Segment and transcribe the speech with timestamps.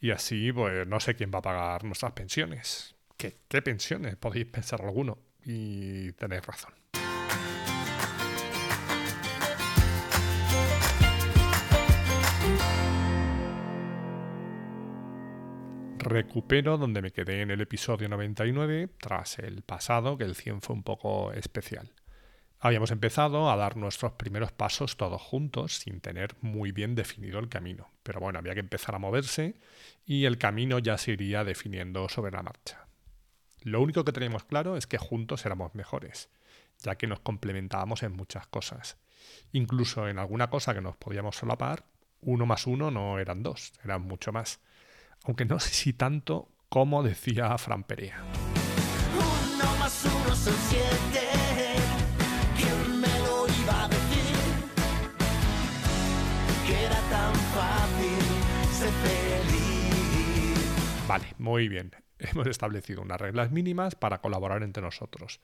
[0.00, 2.96] Y así, pues no sé quién va a pagar nuestras pensiones.
[3.16, 4.16] ¿Qué, qué pensiones?
[4.16, 5.18] Podéis pensar alguno.
[5.44, 6.72] Y tenéis razón.
[15.98, 20.76] Recupero donde me quedé en el episodio 99, tras el pasado, que el 100 fue
[20.76, 21.92] un poco especial.
[22.64, 27.50] Habíamos empezado a dar nuestros primeros pasos todos juntos sin tener muy bien definido el
[27.50, 27.90] camino.
[28.02, 29.60] Pero bueno, había que empezar a moverse
[30.06, 32.86] y el camino ya se iría definiendo sobre la marcha.
[33.60, 36.30] Lo único que teníamos claro es que juntos éramos mejores,
[36.78, 38.96] ya que nos complementábamos en muchas cosas.
[39.52, 41.84] Incluso en alguna cosa que nos podíamos solapar,
[42.22, 44.60] uno más uno no eran dos, eran mucho más.
[45.24, 48.24] Aunque no sé si tanto como decía Fran Perea.
[49.18, 51.43] Uno más uno son siete.
[61.06, 61.90] Vale, muy bien.
[62.18, 65.40] Hemos establecido unas reglas mínimas para colaborar entre nosotros.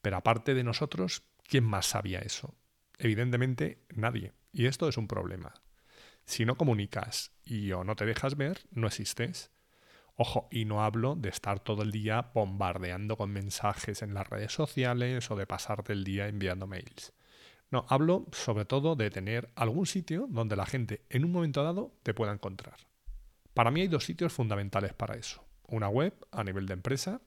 [0.00, 2.54] Pero aparte de nosotros, ¿quién más sabía eso?
[2.98, 4.32] Evidentemente nadie.
[4.52, 5.54] Y esto es un problema.
[6.24, 9.50] Si no comunicas y o no te dejas ver, no existes.
[10.14, 14.52] Ojo, y no hablo de estar todo el día bombardeando con mensajes en las redes
[14.52, 17.12] sociales o de pasarte el día enviando mails.
[17.70, 21.92] No, hablo sobre todo de tener algún sitio donde la gente en un momento dado
[22.04, 22.76] te pueda encontrar.
[23.54, 25.44] Para mí hay dos sitios fundamentales para eso.
[25.66, 27.20] Una web a nivel de empresa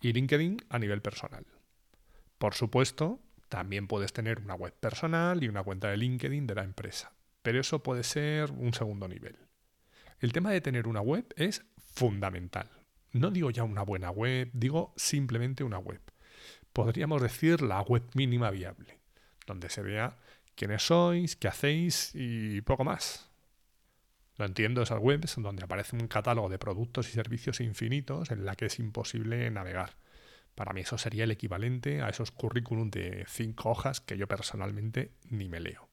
[0.00, 1.46] y LinkedIn a nivel personal.
[2.38, 6.64] Por supuesto, también puedes tener una web personal y una cuenta de LinkedIn de la
[6.64, 9.36] empresa, pero eso puede ser un segundo nivel.
[10.20, 12.68] El tema de tener una web es fundamental.
[13.12, 16.00] No digo ya una buena web, digo simplemente una web.
[16.72, 18.98] Podríamos decir la web mínima viable,
[19.46, 20.18] donde se vea
[20.56, 23.30] quiénes sois, qué hacéis y poco más.
[24.36, 28.56] Lo entiendo, esas webs donde aparece un catálogo de productos y servicios infinitos en la
[28.56, 29.96] que es imposible navegar.
[30.54, 35.12] Para mí eso sería el equivalente a esos currículum de cinco hojas que yo personalmente
[35.28, 35.88] ni me leo.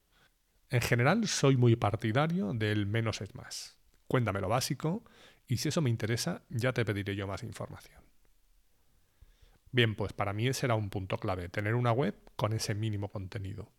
[0.70, 3.78] En general soy muy partidario del menos es más.
[4.08, 5.04] Cuéntame lo básico
[5.48, 8.02] y si eso me interesa ya te pediré yo más información.
[9.72, 13.10] Bien, pues para mí ese era un punto clave, tener una web con ese mínimo
[13.10, 13.72] contenido.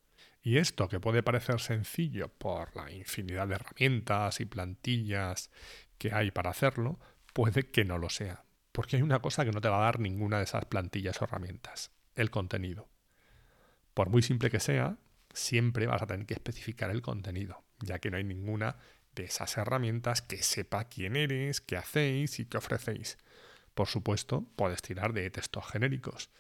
[0.43, 5.51] Y esto, que puede parecer sencillo por la infinidad de herramientas y plantillas
[5.99, 6.99] que hay para hacerlo,
[7.33, 8.45] puede que no lo sea.
[8.73, 11.25] Porque hay una cosa que no te va a dar ninguna de esas plantillas o
[11.25, 12.89] herramientas, el contenido.
[13.95, 14.97] Por muy simple que sea,
[15.33, 18.77] siempre vas a tener que especificar el contenido, ya que no hay ninguna
[19.15, 23.19] de esas herramientas que sepa quién eres, qué hacéis y qué ofrecéis.
[23.75, 26.31] Por supuesto, puedes tirar de textos genéricos,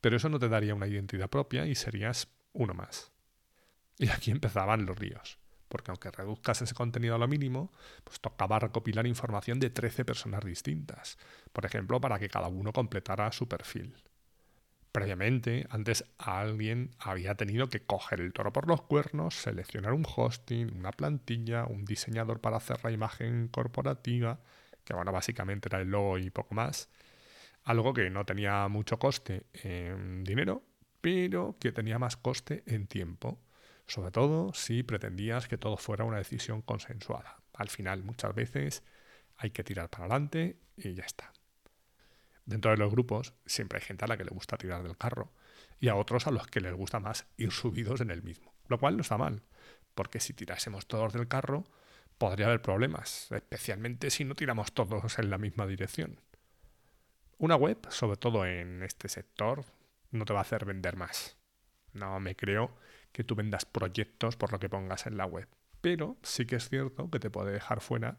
[0.00, 3.13] pero eso no te daría una identidad propia y serías uno más.
[3.98, 5.38] Y aquí empezaban los ríos.
[5.68, 7.72] porque aunque reduzcas ese contenido a lo mínimo,
[8.04, 11.18] pues tocaba recopilar información de 13 personas distintas,
[11.52, 13.96] por ejemplo, para que cada uno completara su perfil.
[14.92, 20.72] Previamente, antes alguien había tenido que coger el toro por los cuernos, seleccionar un hosting,
[20.76, 24.40] una plantilla, un diseñador para hacer la imagen corporativa,
[24.84, 26.88] que bueno, básicamente era el logo y poco más.
[27.64, 30.62] Algo que no tenía mucho coste en dinero,
[31.00, 33.40] pero que tenía más coste en tiempo.
[33.86, 37.42] Sobre todo si pretendías que todo fuera una decisión consensuada.
[37.52, 38.82] Al final, muchas veces
[39.36, 41.32] hay que tirar para adelante y ya está.
[42.46, 45.32] Dentro de los grupos siempre hay gente a la que le gusta tirar del carro
[45.80, 48.78] y a otros a los que les gusta más ir subidos en el mismo, lo
[48.78, 49.42] cual no está mal,
[49.94, 51.64] porque si tirásemos todos del carro
[52.18, 56.20] podría haber problemas, especialmente si no tiramos todos en la misma dirección.
[57.38, 59.64] Una web, sobre todo en este sector,
[60.10, 61.36] no te va a hacer vender más.
[61.92, 62.76] No me creo
[63.14, 65.48] que tú vendas proyectos por lo que pongas en la web,
[65.80, 68.18] pero sí que es cierto que te puede dejar fuera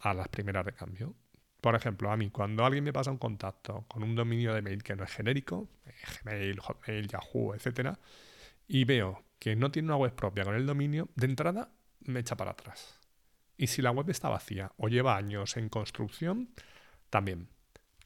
[0.00, 1.14] a las primeras de cambio.
[1.62, 4.82] Por ejemplo, a mí, cuando alguien me pasa un contacto con un dominio de mail
[4.82, 7.96] que no es genérico, eh, Gmail, Hotmail, Yahoo, etc.,
[8.68, 11.70] y veo que no tiene una web propia con el dominio, de entrada
[12.00, 13.00] me echa para atrás.
[13.56, 16.50] Y si la web está vacía o lleva años en construcción,
[17.08, 17.48] también.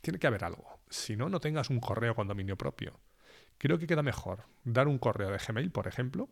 [0.00, 0.78] Tiene que haber algo.
[0.88, 3.00] Si no, no tengas un correo con dominio propio.
[3.58, 6.28] Creo que queda mejor dar un correo de Gmail, por ejemplo,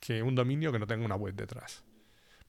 [0.00, 1.82] que un dominio que no tenga una web detrás.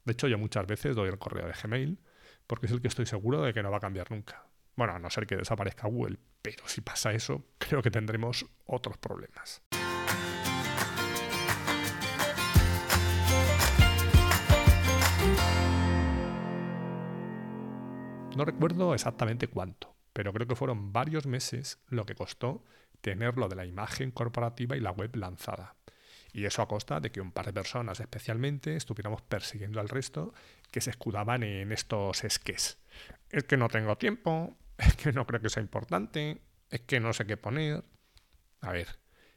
[0.04, 1.98] De hecho, yo muchas veces doy el correo de Gmail
[2.46, 4.46] porque es el que estoy seguro de que no va a cambiar nunca.
[4.76, 8.98] Bueno, a no ser que desaparezca Google, pero si pasa eso, creo que tendremos otros
[8.98, 9.62] problemas.
[18.36, 22.66] No recuerdo exactamente cuánto, pero creo que fueron varios meses lo que costó
[23.02, 25.76] tener lo de la imagen corporativa y la web lanzada.
[26.32, 30.34] Y eso a costa de que un par de personas especialmente estuviéramos persiguiendo al resto
[30.72, 32.78] que se escudaban en estos esques.
[33.30, 37.14] Es que no tengo tiempo, es que no creo que sea importante, es que no
[37.14, 37.84] sé qué poner.
[38.62, 38.88] A ver,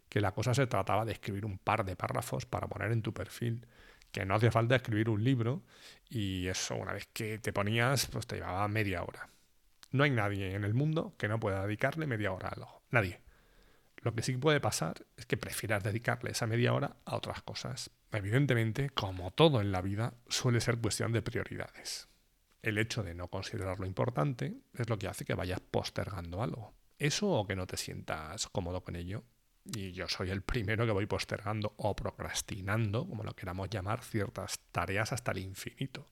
[0.08, 3.14] que la cosa se trataba de escribir un par de párrafos para poner en tu
[3.14, 3.66] perfil,
[4.10, 5.62] que no hacía falta escribir un libro
[6.10, 9.30] y eso una vez que te ponías, pues te llevaba media hora.
[9.90, 12.82] No hay nadie en el mundo que no pueda dedicarle media hora a algo.
[12.90, 13.20] Nadie.
[14.02, 17.90] Lo que sí puede pasar es que prefieras dedicarle esa media hora a otras cosas.
[18.10, 22.08] Evidentemente, como todo en la vida, suele ser cuestión de prioridades.
[22.62, 26.74] El hecho de no considerarlo importante es lo que hace que vayas postergando algo.
[26.98, 29.22] Eso o que no te sientas cómodo con ello.
[29.64, 34.58] Y yo soy el primero que voy postergando o procrastinando, como lo queramos llamar, ciertas
[34.72, 36.08] tareas hasta el infinito.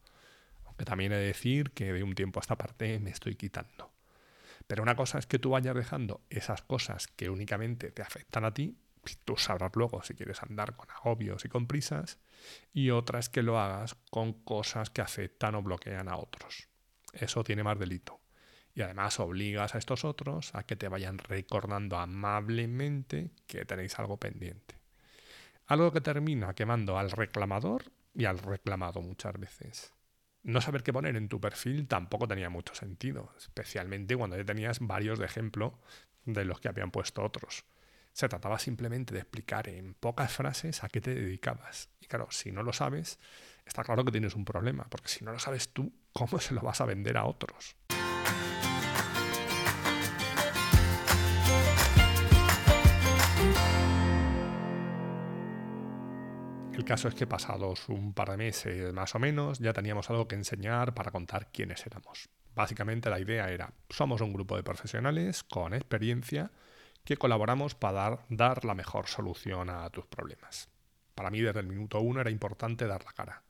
[0.64, 3.90] Aunque también he de decir que de un tiempo a esta parte me estoy quitando.
[4.70, 8.54] Pero una cosa es que tú vayas dejando esas cosas que únicamente te afectan a
[8.54, 8.78] ti,
[9.24, 12.20] tú sabrás luego si quieres andar con agobios y con prisas,
[12.72, 16.68] y otra es que lo hagas con cosas que afectan o bloquean a otros.
[17.12, 18.20] Eso tiene más delito.
[18.72, 24.18] Y además obligas a estos otros a que te vayan recordando amablemente que tenéis algo
[24.18, 24.76] pendiente.
[25.66, 29.92] Algo que termina quemando al reclamador y al reclamado muchas veces
[30.42, 34.78] no saber qué poner en tu perfil tampoco tenía mucho sentido, especialmente cuando ya tenías
[34.80, 35.78] varios de ejemplo
[36.24, 37.64] de los que habían puesto otros.
[38.12, 41.90] Se trataba simplemente de explicar en pocas frases a qué te dedicabas.
[42.00, 43.18] Y claro, si no lo sabes,
[43.64, 46.60] está claro que tienes un problema, porque si no lo sabes tú, ¿cómo se lo
[46.60, 47.76] vas a vender a otros?
[56.80, 60.26] El caso es que pasados un par de meses más o menos ya teníamos algo
[60.26, 62.30] que enseñar para contar quiénes éramos.
[62.54, 66.50] Básicamente la idea era, somos un grupo de profesionales con experiencia
[67.04, 70.70] que colaboramos para dar, la mejor solución a tus problemas.
[71.14, 73.42] Para mí desde el minuto uno era importante dar la cara,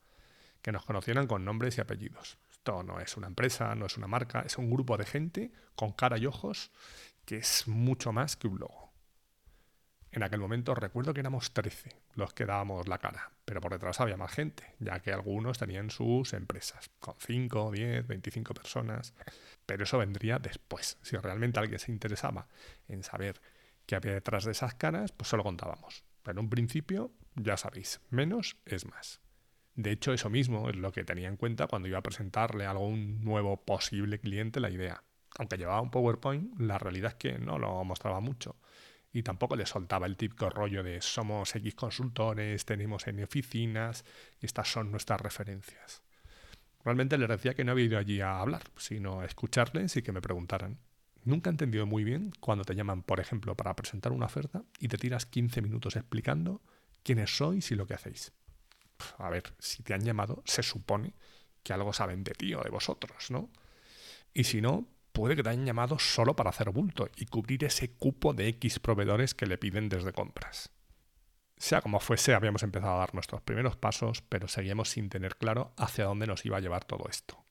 [0.61, 2.37] que nos conocieran con nombres y apellidos.
[2.51, 5.93] Esto no es una empresa, no es una marca, es un grupo de gente con
[5.93, 6.69] cara y ojos
[7.23, 8.90] que es mucho más que un logo.
[10.13, 14.01] En aquel momento recuerdo que éramos 13 los que dábamos la cara, pero por detrás
[14.01, 19.13] había más gente, ya que algunos tenían sus empresas, con 5, 10, 25 personas.
[19.65, 20.97] Pero eso vendría después.
[21.01, 22.47] Si realmente alguien se interesaba
[22.89, 23.41] en saber
[23.85, 26.03] qué había detrás de esas caras, pues solo contábamos.
[26.23, 29.21] Pero en un principio, ya sabéis, menos es más.
[29.75, 32.71] De hecho, eso mismo es lo que tenía en cuenta cuando iba a presentarle a
[32.71, 35.03] algún nuevo posible cliente la idea.
[35.39, 38.57] Aunque llevaba un PowerPoint, la realidad es que no lo mostraba mucho
[39.13, 44.05] y tampoco le soltaba el típico rollo de somos X consultores, tenemos N oficinas
[44.39, 46.01] estas son nuestras referencias.
[46.83, 50.11] Realmente les decía que no había ido allí a hablar, sino a escucharles y que
[50.11, 50.79] me preguntaran.
[51.23, 54.87] Nunca he entendido muy bien cuando te llaman, por ejemplo, para presentar una oferta y
[54.87, 56.61] te tiras 15 minutos explicando
[57.03, 58.33] quiénes sois y lo que hacéis.
[59.17, 61.13] a ver, si te han llamado, se supone
[61.63, 63.49] que algo saben de ti o de vosotros, ¿no?
[64.33, 67.93] Y si no, puede que te hayan llamado solo para hacer bulto y cubrir ese
[67.93, 70.71] cupo de X proveedores que le piden desde compras.
[71.57, 75.73] Sea como fuese, habíamos empezado a dar nuestros primeros pasos, pero seguíamos sin tener claro
[75.77, 77.45] hacia dónde nos iba a llevar todo esto.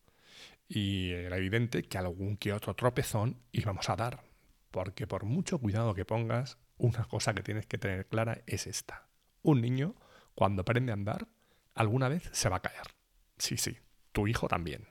[0.66, 4.24] Y era evidente que algún que otro tropezón íbamos a dar,
[4.70, 9.06] porque por mucho cuidado que pongas, una cosa que tienes que tener clara es esta.
[9.42, 9.94] Un niño,
[10.34, 11.28] cuando aprende a andar,
[11.74, 12.94] alguna vez se va a caer.
[13.38, 13.78] Sí, sí,
[14.12, 14.89] tu hijo también.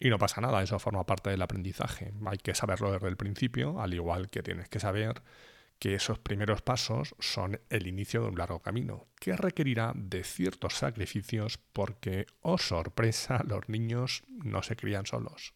[0.00, 2.12] Y no pasa nada, eso forma parte del aprendizaje.
[2.26, 5.22] Hay que saberlo desde el principio, al igual que tienes que saber
[5.80, 10.74] que esos primeros pasos son el inicio de un largo camino, que requerirá de ciertos
[10.74, 15.54] sacrificios porque, oh sorpresa, los niños no se crían solos.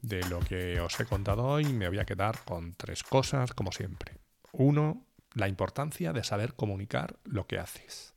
[0.00, 3.72] De lo que os he contado hoy me voy a quedar con tres cosas, como
[3.72, 4.15] siempre.
[4.58, 8.14] Uno, la importancia de saber comunicar lo que haces.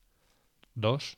[0.73, 1.17] Dos,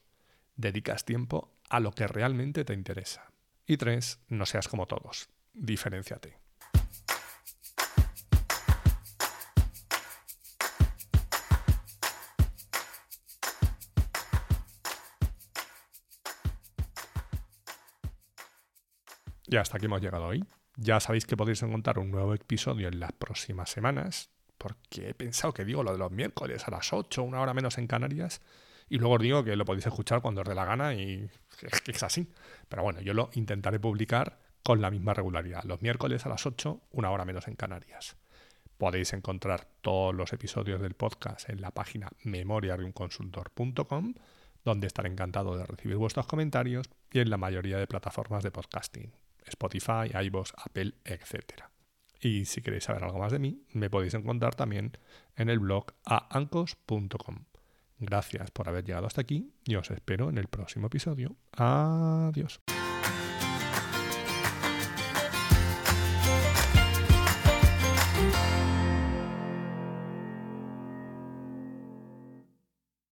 [0.55, 3.31] dedicas tiempo a lo que realmente te interesa.
[3.67, 5.29] Y tres, no seas como todos.
[5.53, 6.39] Diferenciate.
[19.45, 20.43] Y hasta aquí hemos llegado hoy.
[20.77, 24.31] Ya sabéis que podéis encontrar un nuevo episodio en las próximas semanas,
[24.61, 27.79] porque he pensado que digo lo de los miércoles a las 8, una hora menos
[27.79, 28.41] en Canarias,
[28.89, 31.27] y luego os digo que lo podéis escuchar cuando os dé la gana y
[31.87, 32.31] es así.
[32.69, 36.79] Pero bueno, yo lo intentaré publicar con la misma regularidad, los miércoles a las 8,
[36.91, 38.17] una hora menos en Canarias.
[38.77, 44.13] Podéis encontrar todos los episodios del podcast en la página memoriadeunconsultor.com,
[44.63, 49.11] donde estaré encantado de recibir vuestros comentarios y en la mayoría de plataformas de podcasting.
[49.43, 51.63] Spotify, iVoox, Apple, etc.
[52.21, 54.97] Y si queréis saber algo más de mí, me podéis encontrar también
[55.35, 57.45] en el blog aancos.com.
[57.97, 61.35] Gracias por haber llegado hasta aquí y os espero en el próximo episodio.
[61.51, 62.61] Adiós.